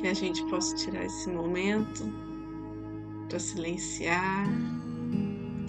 [0.00, 2.04] Que a gente possa tirar esse momento
[3.28, 4.46] para silenciar,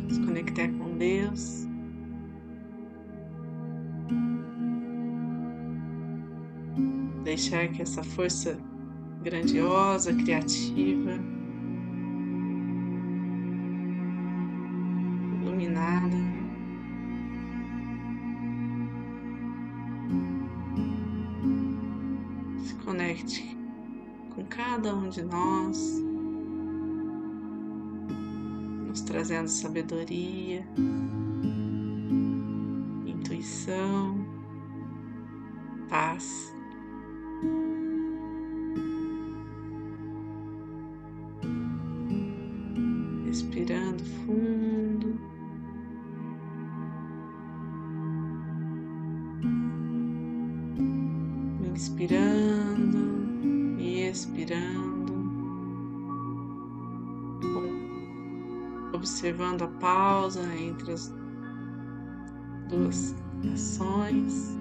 [0.09, 1.67] se conectar com Deus.
[7.23, 8.57] Deixar que essa força
[9.23, 11.30] grandiosa, criativa,
[28.91, 30.67] nos trazendo sabedoria,
[33.05, 34.17] intuição,
[35.87, 36.40] paz.
[59.31, 61.13] Observando a pausa entre as
[62.69, 63.15] duas
[63.53, 64.60] ações.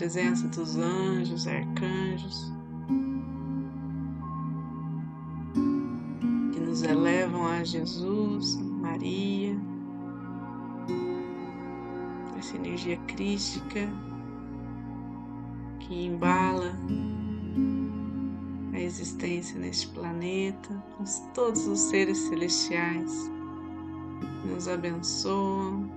[0.00, 2.50] Presença dos anjos, arcanjos,
[6.54, 9.54] que nos elevam a Jesus, Maria,
[12.38, 13.86] essa energia crística
[15.80, 16.74] que embala
[18.72, 21.04] a existência neste planeta, com
[21.34, 23.30] todos os seres celestiais
[24.46, 25.90] nos abençoam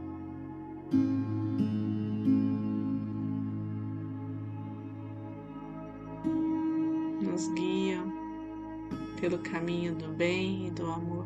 [9.24, 11.26] pelo caminho do bem e do amor.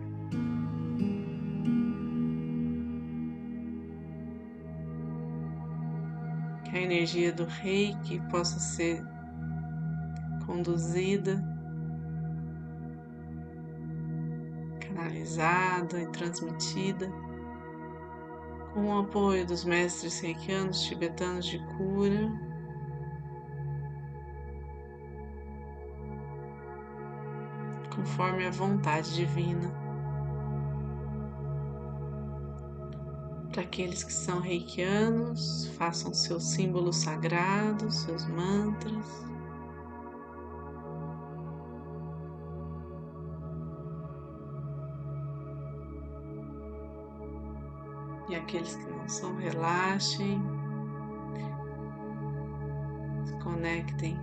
[6.63, 9.03] Que a energia do reiki possa ser
[10.45, 11.43] conduzida,
[14.79, 17.11] canalizada e transmitida
[18.75, 22.46] com o apoio dos mestres reikianos tibetanos de cura
[27.97, 29.73] conforme a vontade divina.
[33.51, 39.25] Para aqueles que são reikianos, façam seus símbolos sagrados, seus mantras.
[48.29, 50.39] E aqueles que não são, relaxem,
[53.25, 54.19] se conectem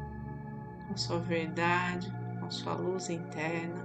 [0.87, 2.13] com sua verdade,
[2.45, 3.83] com sua luz interna,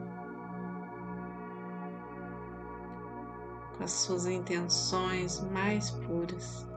[3.78, 6.69] com as suas intenções mais puras.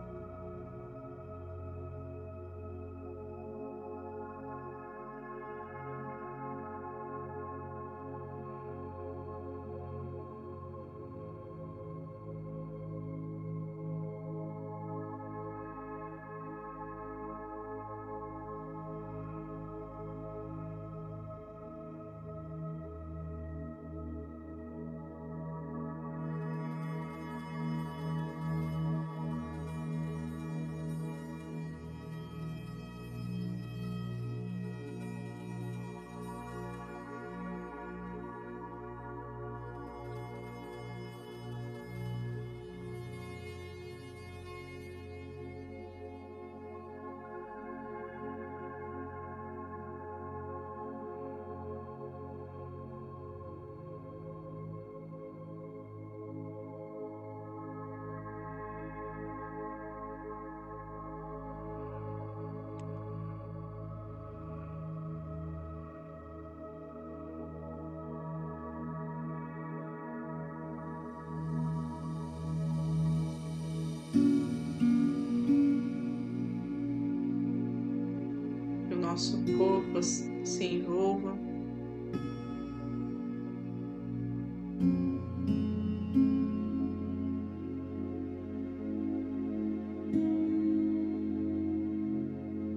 [79.22, 81.38] nosso corpo se envolva.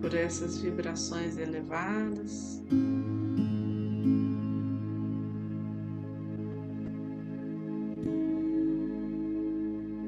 [0.02, 2.62] Por essas vibrações elevadas.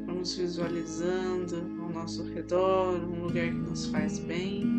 [0.06, 4.77] vamos visualizando ao nosso redor um lugar que nos faz bem.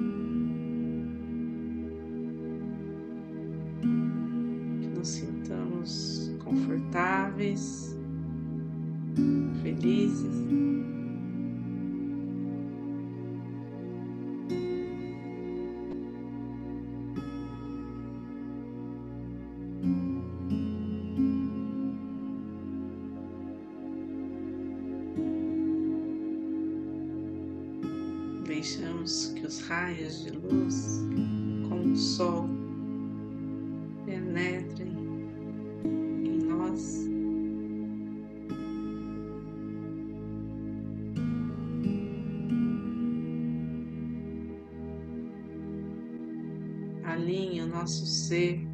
[29.09, 31.01] Deixamos que os raios de luz,
[31.69, 32.49] como o sol,
[34.05, 34.93] penetrem
[36.25, 37.09] em nós.
[47.05, 48.68] Alinhe o nosso ser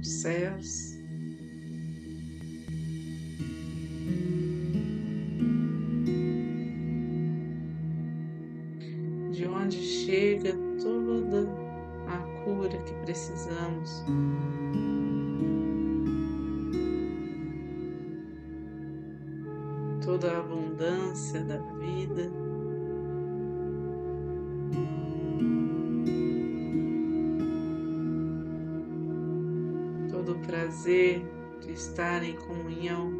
[0.00, 0.97] os
[30.88, 31.22] prazer
[31.60, 33.17] de estar em comunhão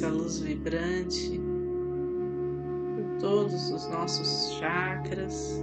[0.00, 1.38] essa luz vibrante
[2.94, 5.62] por todos os nossos chakras.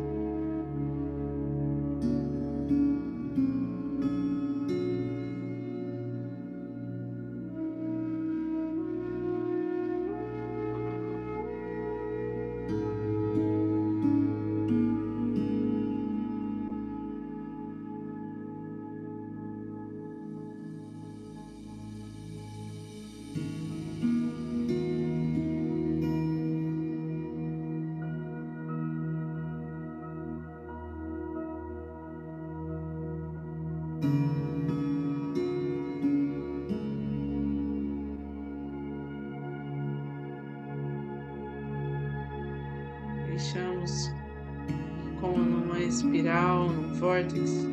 [47.00, 47.68] Vórtice,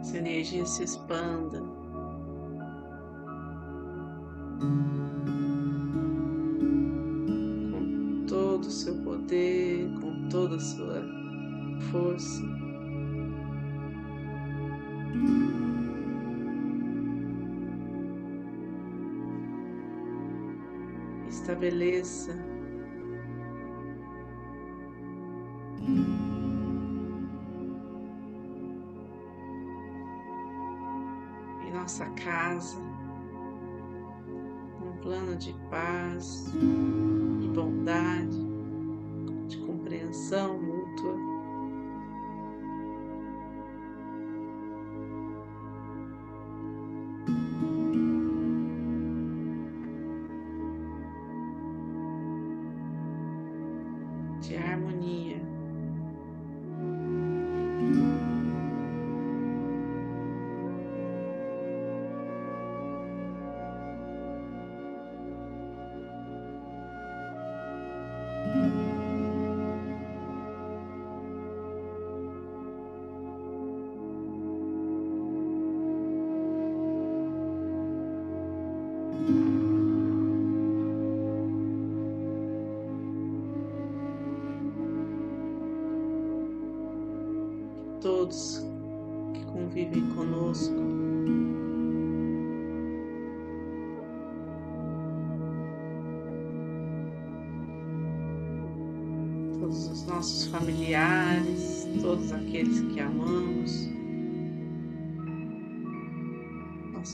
[0.00, 1.60] essa energia se expanda.
[7.70, 11.02] Com todo o seu poder, com toda a sua
[11.90, 12.42] força.
[21.28, 22.51] Estabeleça
[31.66, 32.78] em nossa casa
[34.84, 36.52] um plano de paz,
[37.40, 38.38] de bondade,
[39.48, 40.71] de compreensão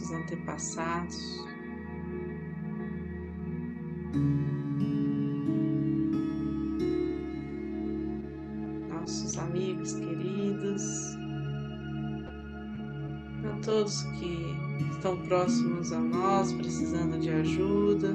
[0.09, 1.45] nossos antepassados.
[8.89, 10.83] Nossos amigos queridos,
[13.45, 18.15] a todos que estão próximos a nós, precisando de ajuda,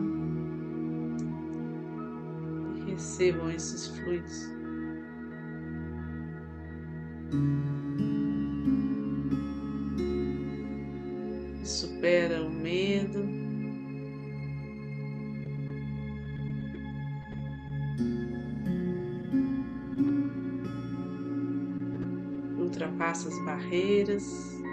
[2.85, 4.53] recebam esses fluidos.
[23.03, 24.63] Ultrapassa as barreiras.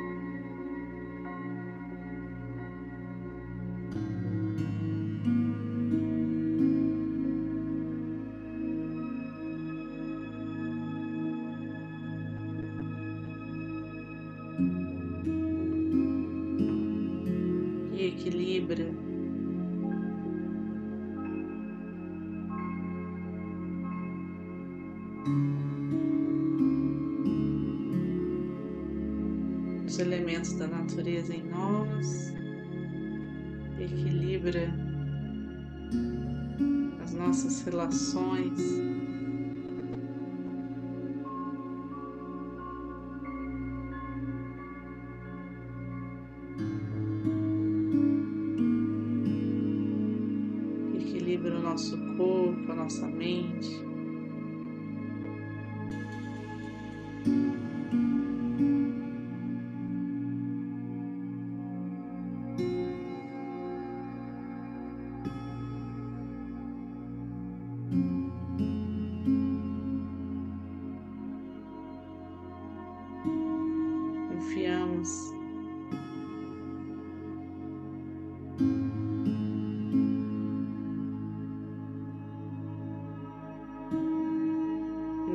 [52.99, 53.40] Corpo,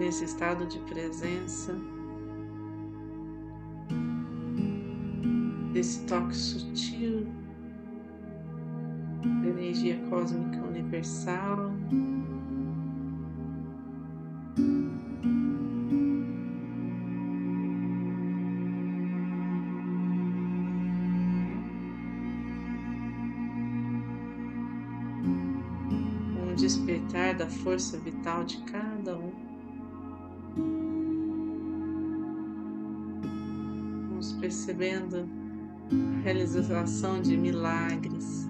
[0.05, 1.75] Nesse estado de presença,
[5.73, 7.25] desse toque sutil
[9.41, 11.71] da energia cósmica universal.
[26.55, 29.54] Despertar da força vital de cada um.
[34.65, 35.29] Vamos percebendo
[35.91, 38.49] a realização de milagres.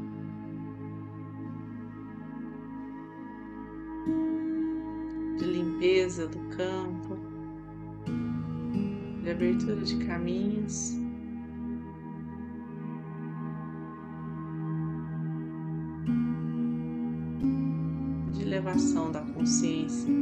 [5.38, 7.18] De limpeza do campo,
[9.24, 10.94] de abertura de caminhos.
[18.32, 20.14] de elevação da consciência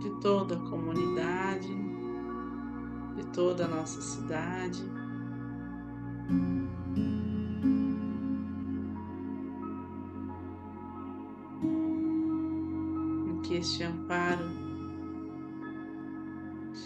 [0.00, 1.93] de toda a comunidade, de
[3.34, 4.82] toda a nossa cidade.
[13.26, 14.44] Em que este amparo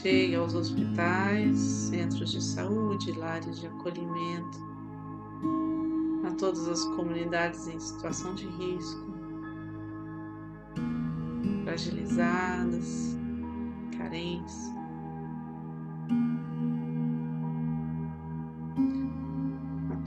[0.01, 4.59] chegue aos hospitais, centros de saúde, lares de acolhimento,
[6.27, 9.07] a todas as comunidades em situação de risco,
[11.65, 13.17] fragilizadas,
[13.97, 14.78] carentes.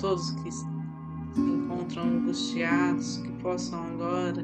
[0.01, 0.65] Todos que se
[1.37, 4.43] encontram angustiados, que possam agora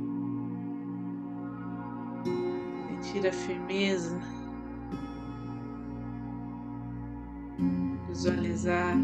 [2.87, 4.21] sentir a firmeza,
[8.07, 8.95] visualizar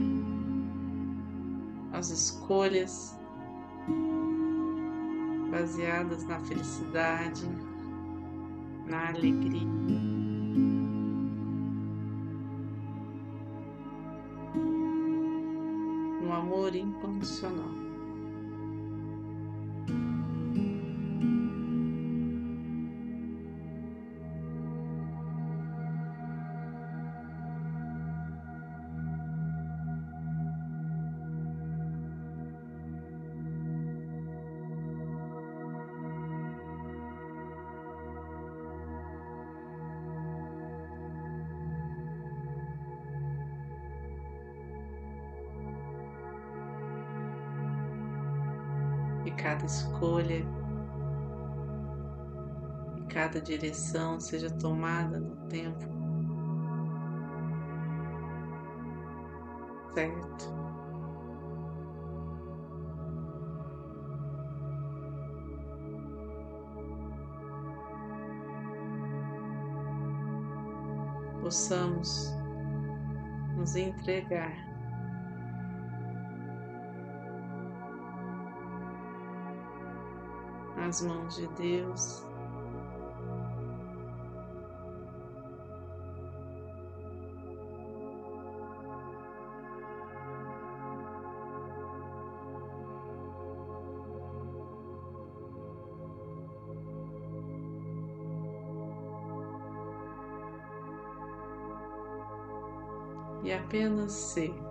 [1.92, 3.18] as escolhas
[5.50, 7.48] baseadas na felicidade,
[8.88, 10.13] na alegria.
[17.24, 17.83] Amor
[49.26, 50.46] E cada escolha
[53.10, 55.94] cada direção seja tomada no tempo
[59.94, 60.52] certo.
[71.42, 72.34] Possamos
[73.56, 74.73] nos entregar
[80.94, 82.24] nas mãos de Deus.
[103.44, 104.63] E apenas ser.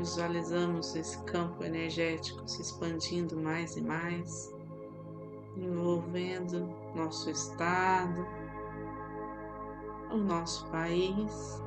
[0.00, 4.50] Visualizamos esse campo energético se expandindo mais e mais,
[5.54, 8.26] envolvendo nosso estado,
[10.10, 11.62] o nosso país.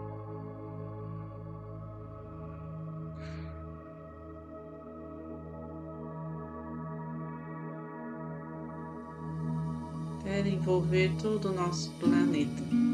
[10.23, 12.92] quer envolver todo o nosso planeta.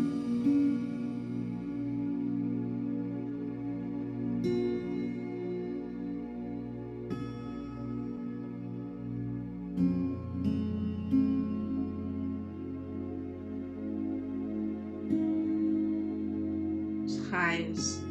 [17.39, 18.01] Raios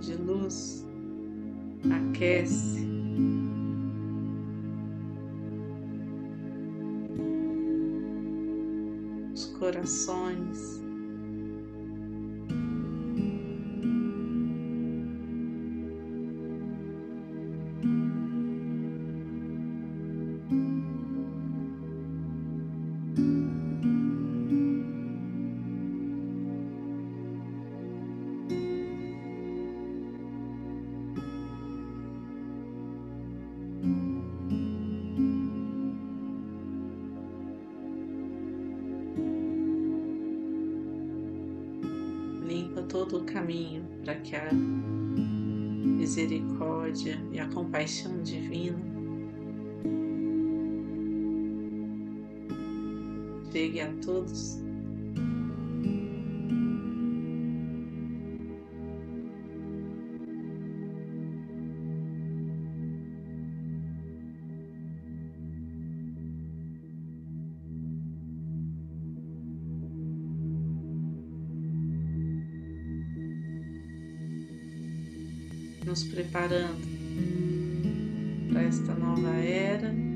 [0.00, 0.86] de luz
[1.90, 2.86] aquece
[9.58, 10.87] corações.
[43.08, 48.78] Todo o caminho para que a misericórdia e a compaixão divina
[53.50, 54.67] chegue a todos
[75.88, 76.86] nos preparando
[78.52, 80.07] para esta nova era.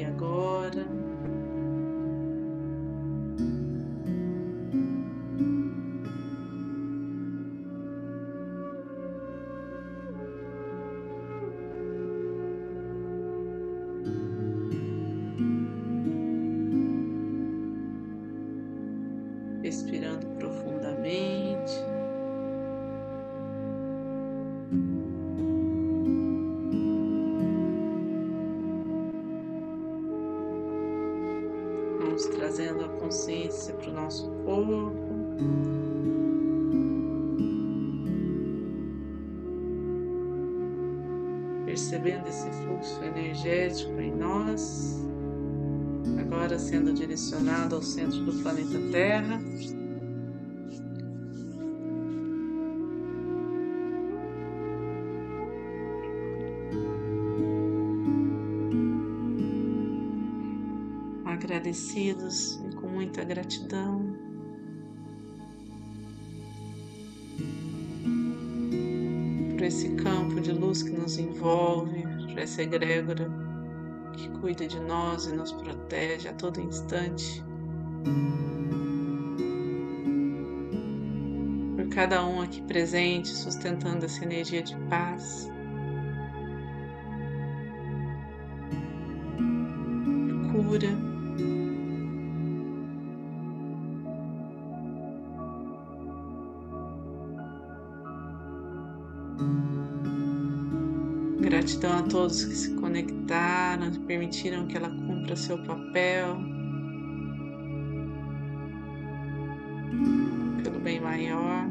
[0.00, 0.86] E agora.
[41.70, 45.06] Percebendo esse fluxo energético em nós,
[46.18, 49.40] agora sendo direcionado ao centro do planeta Terra.
[61.24, 64.09] agradecidos e com muita gratidão.
[69.70, 73.30] Esse campo de luz que nos envolve, por essa egrégora
[74.14, 77.42] que cuida de nós e nos protege a todo instante.
[81.76, 85.48] Por cada um aqui presente, sustentando essa energia de paz.
[90.50, 91.09] Cura.
[101.80, 106.36] Gratidão a todos que se conectaram, que permitiram que ela cumpra seu papel.
[110.62, 111.66] Pelo bem maior.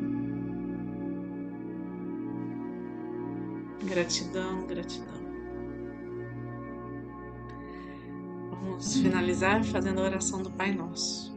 [3.83, 5.19] Gratidão, gratidão.
[8.49, 11.31] Vamos finalizar fazendo a oração do Pai Nosso.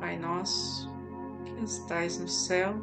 [0.00, 0.90] Pai Nosso,
[1.44, 2.82] que estais no céu,